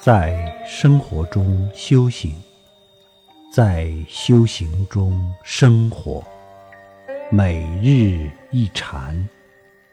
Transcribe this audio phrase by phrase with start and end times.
[0.00, 2.32] 在生活中修行，
[3.52, 6.24] 在修行中生活，
[7.32, 9.28] 每日一禅，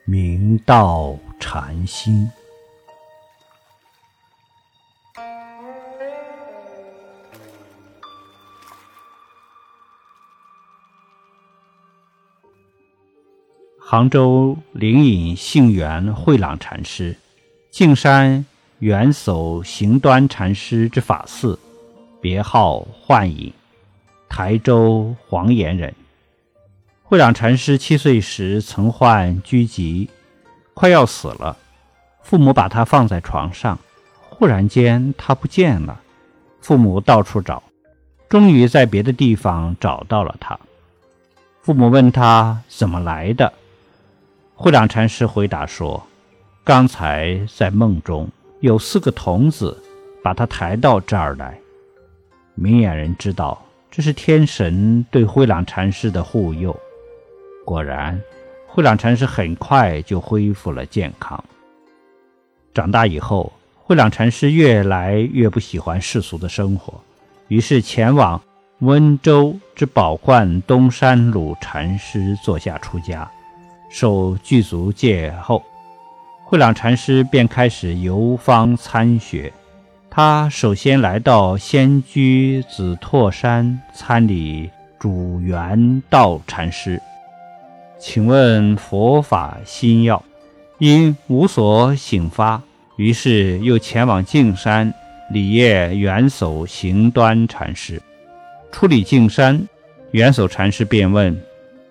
[0.06, 2.30] 明道禅心。
[13.80, 17.18] 杭州灵隐性缘慧朗禅师，
[17.72, 18.46] 径山。
[18.80, 21.58] 元叟行端禅师之法嗣，
[22.20, 23.54] 别号幻影，
[24.28, 25.94] 台州黄岩人。
[27.04, 30.10] 慧朗禅师七岁时曾患疽疾，
[30.74, 31.56] 快要死了，
[32.22, 33.80] 父母把他放在床上，
[34.30, 36.02] 忽然间他不见了，
[36.60, 37.64] 父母到处找，
[38.28, 40.60] 终于在别的地方找到了他。
[41.62, 43.54] 父母问他怎么来的，
[44.54, 46.06] 慧朗禅师回答说
[46.66, 48.30] ：“刚才在梦中。”
[48.62, 49.78] 有四个童子
[50.24, 51.60] 把他抬到这儿来，
[52.56, 53.62] 明眼人知道
[53.92, 56.76] 这是天神对慧朗禅师的护佑。
[57.66, 58.20] 果然，
[58.68, 61.44] 慧朗禅师很快就恢复了健康。
[62.74, 63.52] 长大以后，
[63.84, 66.94] 慧朗禅师越来越不喜欢世俗的生活，
[67.48, 68.42] 于是前往
[68.80, 73.30] 温州之宝冠东山鲁禅师座下出家，
[73.90, 75.64] 受具足戒后。
[76.48, 79.52] 慧朗禅师便开始游方参学。
[80.12, 87.02] 他首先来到仙居紫拓山参礼主元道禅师，
[88.00, 90.24] 请问佛法心要，
[90.78, 92.62] 因无所醒发，
[92.96, 94.94] 于是又前往径山
[95.32, 98.00] 礼谒元首行端禅师。
[98.72, 99.68] 出礼径山，
[100.12, 101.36] 元首禅师便问：“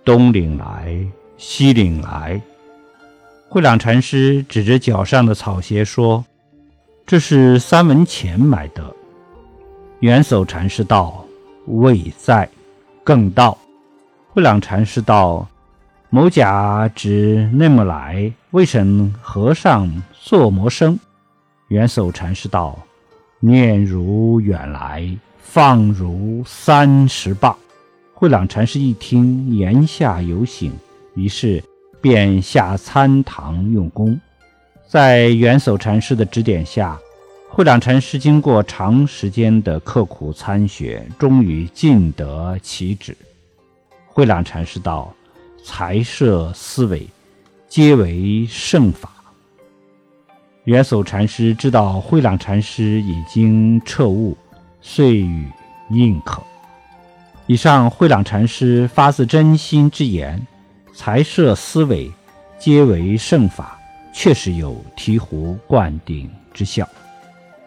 [0.04, 0.96] 东岭来，
[1.36, 2.40] 西岭来。”
[3.54, 6.24] 慧朗禅师指着脚上的草鞋说
[7.06, 8.92] ：“这是三文钱买的。”
[10.02, 11.24] 元叟禅师道
[11.68, 12.48] ：“未在，
[13.04, 13.56] 更道。”
[14.34, 15.46] 慧朗禅师道
[16.10, 20.98] ：“某甲指那么来，未审和尚作魔生。”
[21.70, 22.76] 元叟禅师道
[23.38, 27.56] ：“念如远来，放如三十八。”
[28.14, 30.72] 慧朗禅师一听，言下有醒，
[31.14, 31.62] 于是。
[32.04, 34.20] 便下参堂用功，
[34.86, 36.98] 在元叟禅师的指点下，
[37.48, 43.16] 慧朗禅师经过长时间的刻苦参学，终于尽得其旨。
[44.06, 45.14] 慧朗禅师道
[45.64, 47.08] ：“财色思维，
[47.70, 49.08] 皆为圣法。”
[50.64, 54.36] 元叟禅师知道慧朗禅师已经彻悟，
[54.82, 55.48] 遂语
[55.88, 56.42] 应可。
[57.46, 60.46] 以上慧朗禅师发自真心之言。
[60.96, 62.08] 财色思维，
[62.56, 63.76] 皆为圣法，
[64.12, 66.88] 确实有醍醐灌顶之效。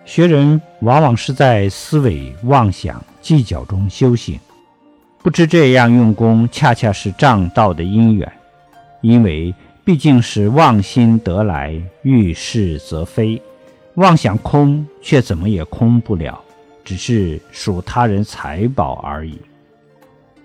[0.05, 4.39] 学人往往是在思维、妄想、计较中修行，
[5.21, 8.31] 不知这样用功，恰恰是障道的因缘。
[9.01, 13.41] 因为毕竟是妄心得来，遇事则非。
[13.95, 16.41] 妄想空，却怎么也空不了，
[16.85, 19.37] 只是属他人财宝而已。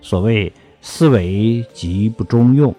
[0.00, 0.52] 所谓。
[0.84, 2.74] 思维极不中用，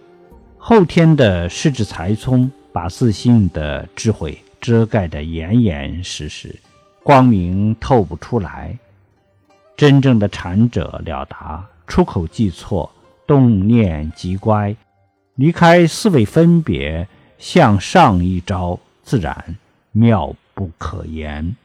[0.57, 6.53] 后天的世智才聪把自信的智慧遮盖得严严实实，
[7.01, 8.77] 光明透不出来。
[9.77, 12.91] 真正的禅者了达，出口即错，
[13.25, 14.75] 动念即乖，
[15.35, 17.07] 离开思维分别，
[17.39, 19.55] 向上一招，自然
[19.93, 21.55] 妙不可言。